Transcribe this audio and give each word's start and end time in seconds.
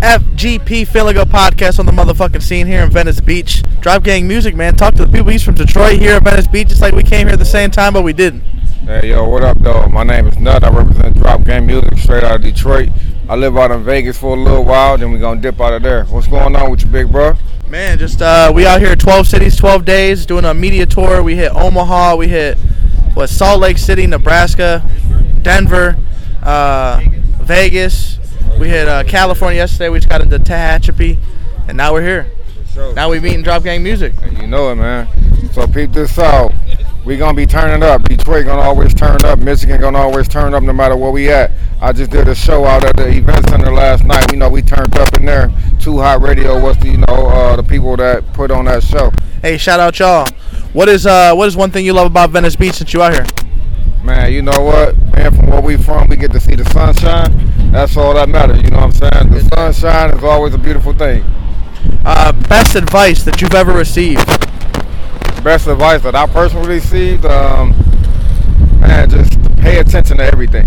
FGP 0.00 0.88
Feeling 0.88 1.14
Good 1.14 1.28
podcast 1.28 1.78
on 1.78 1.84
the 1.84 1.92
motherfucking 1.92 2.42
scene 2.42 2.66
here 2.66 2.82
in 2.82 2.90
Venice 2.90 3.20
Beach. 3.20 3.62
Drop 3.80 4.02
Gang 4.02 4.26
Music, 4.26 4.56
man. 4.56 4.74
Talk 4.74 4.94
to 4.94 5.04
the 5.04 5.12
people. 5.12 5.30
He's 5.30 5.42
from 5.42 5.56
Detroit 5.56 5.98
here 5.98 6.16
in 6.16 6.24
Venice 6.24 6.46
Beach. 6.46 6.70
It's 6.70 6.80
like 6.80 6.94
we 6.94 7.02
came 7.02 7.26
here 7.26 7.34
at 7.34 7.38
the 7.38 7.44
same 7.44 7.70
time, 7.70 7.92
but 7.92 8.02
we 8.02 8.14
didn't. 8.14 8.40
Hey, 8.86 9.10
yo, 9.10 9.28
what 9.28 9.42
up, 9.42 9.58
though? 9.58 9.86
My 9.88 10.02
name 10.02 10.26
is 10.26 10.38
Nut. 10.38 10.64
I 10.64 10.70
represent 10.70 11.18
Drop 11.18 11.44
Gang 11.44 11.66
Music 11.66 11.98
straight 11.98 12.24
out 12.24 12.36
of 12.36 12.42
Detroit. 12.42 12.88
I 13.28 13.36
live 13.36 13.58
out 13.58 13.72
in 13.72 13.84
Vegas 13.84 14.16
for 14.16 14.34
a 14.34 14.40
little 14.40 14.64
while, 14.64 14.96
then 14.96 15.12
we're 15.12 15.18
going 15.18 15.36
to 15.36 15.42
dip 15.42 15.60
out 15.60 15.74
of 15.74 15.82
there. 15.82 16.06
What's 16.06 16.26
going 16.26 16.56
on 16.56 16.70
with 16.70 16.80
you, 16.80 16.88
big 16.88 17.12
bro? 17.12 17.34
Man, 17.68 17.98
just 17.98 18.22
uh, 18.22 18.50
we 18.54 18.66
out 18.66 18.80
here 18.80 18.96
12 18.96 19.26
cities, 19.26 19.54
12 19.54 19.84
days, 19.84 20.24
doing 20.24 20.46
a 20.46 20.54
media 20.54 20.86
tour. 20.86 21.22
We 21.22 21.36
hit 21.36 21.52
Omaha, 21.54 22.16
we 22.16 22.26
hit 22.26 22.56
what 23.12 23.28
Salt 23.28 23.60
Lake 23.60 23.76
City, 23.76 24.06
Nebraska, 24.06 24.82
Denver, 25.42 25.98
uh, 26.42 27.02
Vegas. 27.42 28.16
We 28.60 28.68
hit 28.68 28.88
uh, 28.88 29.04
California 29.04 29.56
yesterday. 29.56 29.88
We 29.88 30.00
just 30.00 30.10
got 30.10 30.20
into 30.20 30.38
Tehachapi, 30.38 31.16
and 31.66 31.78
now 31.78 31.94
we're 31.94 32.02
here. 32.02 32.30
Sure. 32.74 32.92
Now 32.92 33.08
we're 33.08 33.22
meeting 33.22 33.42
Drop 33.42 33.62
Gang 33.62 33.82
Music. 33.82 34.12
You 34.38 34.46
know 34.46 34.70
it, 34.70 34.74
man. 34.74 35.08
So 35.54 35.66
peep 35.66 35.92
this 35.92 36.18
out. 36.18 36.52
We 37.06 37.16
gonna 37.16 37.32
be 37.32 37.46
turning 37.46 37.82
up. 37.82 38.06
Detroit 38.06 38.44
gonna 38.44 38.60
always 38.60 38.92
turn 38.92 39.24
up. 39.24 39.38
Michigan 39.38 39.80
gonna 39.80 39.96
always 39.96 40.28
turn 40.28 40.52
up 40.52 40.62
no 40.62 40.74
matter 40.74 40.94
where 40.94 41.10
we 41.10 41.30
at. 41.30 41.52
I 41.80 41.92
just 41.92 42.10
did 42.10 42.28
a 42.28 42.34
show 42.34 42.66
out 42.66 42.84
at 42.84 42.98
the 42.98 43.08
event 43.08 43.48
center 43.48 43.72
last 43.72 44.04
night. 44.04 44.30
You 44.30 44.36
know 44.36 44.50
we 44.50 44.60
turned 44.60 44.94
up 44.98 45.14
in 45.14 45.24
there. 45.24 45.50
Too 45.78 45.98
Hot 45.98 46.20
Radio 46.20 46.60
was 46.60 46.76
the 46.76 46.88
you 46.88 46.98
know 46.98 47.28
uh, 47.28 47.56
the 47.56 47.62
people 47.62 47.96
that 47.96 48.30
put 48.34 48.50
on 48.50 48.66
that 48.66 48.82
show. 48.82 49.10
Hey, 49.40 49.56
shout 49.56 49.80
out 49.80 49.98
y'all. 49.98 50.28
What 50.74 50.90
is 50.90 51.06
uh 51.06 51.32
what 51.34 51.48
is 51.48 51.56
one 51.56 51.70
thing 51.70 51.86
you 51.86 51.94
love 51.94 52.08
about 52.08 52.28
Venice 52.28 52.56
Beach 52.56 52.74
since 52.74 52.92
you 52.92 53.00
out 53.00 53.14
here? 53.14 53.24
Man, 54.04 54.30
you 54.30 54.42
know 54.42 54.60
what? 54.60 54.98
Man, 55.14 55.34
from 55.34 55.46
where 55.46 55.62
we 55.62 55.78
from, 55.78 56.08
we 56.08 56.16
get 56.16 56.32
to 56.32 56.40
see 56.40 56.56
the 56.56 56.66
sunshine. 56.66 57.39
That's 57.70 57.96
all 57.96 58.14
that 58.14 58.28
matters. 58.28 58.60
You 58.62 58.70
know 58.70 58.86
what 58.86 59.02
I'm 59.02 59.12
saying? 59.12 59.30
The 59.30 59.48
sunshine 59.54 60.10
is 60.16 60.24
always 60.24 60.54
a 60.54 60.58
beautiful 60.58 60.92
thing. 60.92 61.24
Uh, 62.04 62.32
best 62.32 62.74
advice 62.74 63.22
that 63.22 63.40
you've 63.40 63.54
ever 63.54 63.72
received? 63.72 64.26
Best 65.44 65.68
advice 65.68 66.02
that 66.02 66.16
I 66.16 66.26
personally 66.26 66.68
received, 66.68 67.24
um, 67.24 67.70
man, 68.80 69.08
just 69.08 69.40
pay 69.58 69.78
attention 69.78 70.16
to 70.16 70.24
everything. 70.24 70.66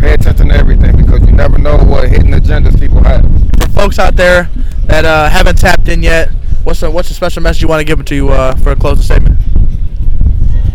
Pay 0.00 0.14
attention 0.14 0.48
to 0.48 0.54
everything 0.54 0.96
because 0.96 1.20
you 1.24 1.32
never 1.32 1.56
know 1.56 1.76
what 1.78 2.08
hidden 2.08 2.32
agendas 2.32 2.78
people 2.78 3.02
have. 3.04 3.22
For 3.60 3.68
folks 3.68 3.98
out 4.00 4.16
there 4.16 4.50
that 4.86 5.04
uh, 5.04 5.30
haven't 5.30 5.56
tapped 5.58 5.88
in 5.88 6.02
yet, 6.02 6.30
what's 6.64 6.82
a, 6.82 6.90
what's 6.90 7.10
a 7.10 7.14
special 7.14 7.42
message 7.42 7.62
you 7.62 7.68
want 7.68 7.80
to 7.80 7.84
give 7.84 8.04
to 8.04 8.14
you 8.14 8.30
uh, 8.30 8.56
for 8.56 8.72
a 8.72 8.76
closing 8.76 9.04
statement? 9.04 9.38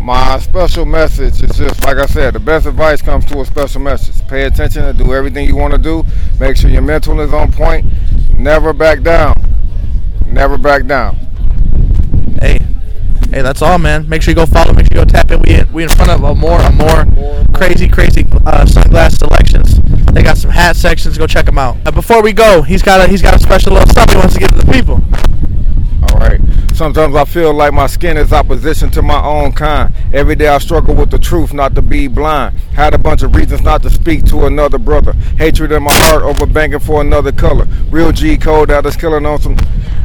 My 0.00 0.38
special 0.38 0.86
message 0.86 1.42
is 1.42 1.56
just 1.58 1.84
like 1.84 1.98
I 1.98 2.06
said, 2.06 2.32
the 2.34 2.40
best 2.40 2.66
advice 2.66 3.02
comes 3.02 3.26
to 3.26 3.40
a 3.40 3.44
special 3.44 3.82
message. 3.82 4.19
Pay 4.30 4.44
attention 4.44 4.84
and 4.84 4.96
do 4.96 5.12
everything 5.12 5.44
you 5.44 5.56
want 5.56 5.72
to 5.72 5.78
do. 5.78 6.04
Make 6.38 6.56
sure 6.56 6.70
your 6.70 6.82
mental 6.82 7.18
is 7.18 7.32
on 7.32 7.50
point. 7.50 7.84
Never 8.32 8.72
back 8.72 9.02
down. 9.02 9.34
Never 10.24 10.56
back 10.56 10.86
down. 10.86 11.16
Hey, 12.40 12.60
hey, 13.30 13.42
that's 13.42 13.60
all, 13.60 13.78
man. 13.78 14.08
Make 14.08 14.22
sure 14.22 14.30
you 14.30 14.36
go 14.36 14.46
follow. 14.46 14.72
Make 14.72 14.86
sure 14.86 15.00
you 15.00 15.04
go 15.04 15.10
tap 15.10 15.32
in. 15.32 15.42
We 15.42 15.54
in, 15.54 15.72
we 15.72 15.82
in 15.82 15.88
front 15.88 16.12
of 16.12 16.22
a 16.22 16.32
more, 16.36 16.60
a 16.60 16.70
more 16.70 17.06
crazy, 17.52 17.88
crazy 17.88 18.20
uh, 18.46 18.64
sunglass 18.66 19.18
selections. 19.18 19.80
They 20.12 20.22
got 20.22 20.38
some 20.38 20.52
hat 20.52 20.76
sections. 20.76 21.18
Go 21.18 21.26
check 21.26 21.46
them 21.46 21.58
out. 21.58 21.82
Before 21.92 22.22
we 22.22 22.32
go, 22.32 22.62
he's 22.62 22.82
got 22.82 23.00
a 23.00 23.10
he's 23.10 23.22
got 23.22 23.34
a 23.34 23.40
special 23.40 23.72
little 23.72 23.88
stuff 23.88 24.10
he 24.10 24.16
wants 24.16 24.34
to 24.34 24.38
give 24.38 24.50
to 24.50 24.58
the 24.58 24.72
people. 24.72 25.02
All 26.02 26.18
right. 26.18 26.40
Sometimes 26.74 27.14
I 27.14 27.24
feel 27.26 27.52
like 27.52 27.74
my 27.74 27.86
skin 27.86 28.16
is 28.16 28.32
opposition 28.32 28.90
to 28.92 29.02
my 29.02 29.22
own 29.22 29.52
kind. 29.52 29.92
Every 30.14 30.34
day 30.34 30.48
I 30.48 30.58
struggle 30.58 30.94
with 30.94 31.10
the 31.10 31.18
truth, 31.18 31.52
not 31.52 31.74
to 31.74 31.82
be 31.82 32.08
blind. 32.08 32.56
Had 32.72 32.94
a 32.94 32.98
bunch 32.98 33.22
of 33.22 33.36
reasons 33.36 33.60
not 33.60 33.82
to 33.82 33.90
speak 33.90 34.24
to 34.26 34.46
another 34.46 34.78
brother. 34.78 35.12
Hatred 35.36 35.72
in 35.72 35.82
my 35.82 35.92
heart 35.92 36.22
over 36.22 36.46
banking 36.46 36.80
for 36.80 37.02
another 37.02 37.32
color. 37.32 37.66
Real 37.90 38.12
G 38.12 38.38
code 38.38 38.70
that 38.70 38.86
is 38.86 38.96
killing 38.96 39.26
on 39.26 39.40
some. 39.40 39.56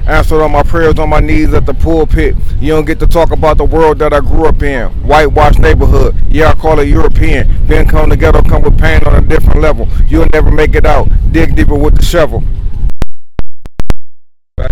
Answered 0.07 0.43
on 0.43 0.51
my 0.51 0.61
prayers 0.61 0.99
on 0.99 1.09
my 1.09 1.19
knees 1.19 1.53
at 1.53 1.65
the 1.65 1.73
pulpit. 1.73 2.35
You 2.59 2.73
don't 2.73 2.85
get 2.85 2.99
to 2.99 3.07
talk 3.07 3.31
about 3.31 3.57
the 3.57 3.65
world 3.65 3.97
that 3.99 4.13
I 4.13 4.19
grew 4.19 4.45
up 4.45 4.61
in. 4.61 4.89
Whitewash 5.01 5.57
neighborhood. 5.57 6.15
Yeah, 6.29 6.49
I 6.49 6.53
call 6.53 6.79
it 6.79 6.87
European. 6.87 7.65
Been 7.65 7.87
come 7.87 8.11
together, 8.11 8.43
come 8.43 8.61
with 8.61 8.77
pain 8.77 9.03
on 9.05 9.15
a 9.15 9.27
different 9.27 9.61
level. 9.61 9.87
You'll 10.07 10.27
never 10.31 10.51
make 10.51 10.75
it 10.75 10.85
out. 10.85 11.09
Dig 11.31 11.55
deeper 11.55 11.73
with 11.73 11.95
the 11.95 12.03
shovel. 12.03 12.43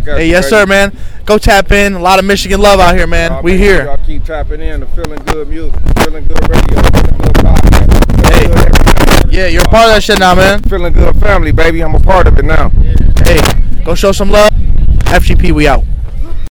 Hey, 0.04 0.30
yes, 0.30 0.50
sir, 0.50 0.66
man. 0.66 0.96
Go 1.26 1.38
tap 1.38 1.72
in. 1.72 1.94
A 1.94 2.00
lot 2.00 2.20
of 2.20 2.26
Michigan 2.26 2.60
love 2.60 2.80
out 2.80 2.96
here, 2.96 3.08
man. 3.08 3.32
Uh, 3.32 3.42
we 3.42 3.58
here. 3.58 3.86
Y'all 3.86 3.98
keep 4.06 4.26
tapping 4.26 4.60
in 4.62 4.82
to 4.82 4.88
feeling 4.88 5.20
good 5.26 5.48
music, 5.48 5.80
feeling 6.00 6.26
good 6.26 6.50
radio, 6.50 6.82
feeling 6.82 7.18
good 7.18 7.36
podcast. 7.36 8.30
Hey. 8.30 8.48
Good. 8.48 9.34
Yeah, 9.34 9.48
you're 9.48 9.64
a 9.64 9.68
part 9.68 9.88
of 9.88 9.96
that 9.96 10.04
shit 10.04 10.20
now, 10.20 10.36
man. 10.36 10.62
Feeling 10.64 10.94
good 10.94 11.16
family, 11.20 11.52
baby. 11.52 11.82
I'm 11.82 11.96
a 11.96 12.00
part 12.00 12.28
of 12.28 12.38
it 12.38 12.46
now. 12.46 12.70
Hey, 13.26 13.40
go 13.84 13.96
show 13.96 14.12
some 14.12 14.30
love. 14.30 14.52
FGP, 15.06 15.52
we 15.54 15.68
out. 15.68 15.84